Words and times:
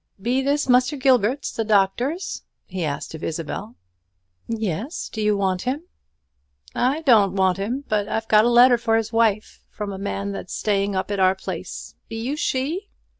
"Be 0.19 0.41
this 0.41 0.67
Muster 0.67 0.97
Gilbert's 0.97 1.51
the 1.51 1.63
doctor's?" 1.63 2.41
he 2.65 2.83
asked 2.83 3.13
of 3.13 3.23
Isabel. 3.23 3.75
"Yes; 4.47 5.07
do 5.13 5.21
you 5.21 5.37
want 5.37 5.61
him?" 5.61 5.83
"I 6.73 7.01
doan't 7.03 7.33
want 7.33 7.57
him; 7.59 7.83
but 7.87 8.07
I've 8.09 8.27
got 8.27 8.43
a 8.43 8.49
letter 8.49 8.79
for 8.79 8.97
his 8.97 9.13
wife, 9.13 9.63
from 9.69 9.93
a 9.93 9.99
man 9.99 10.31
that's 10.31 10.55
staying 10.55 10.95
up 10.95 11.11
at 11.11 11.19
our 11.19 11.35
place. 11.35 11.93
Be 12.09 12.15
you 12.19 12.35
she?" 12.35 12.89